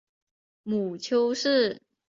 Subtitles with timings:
[0.63, 1.79] 母丘氏。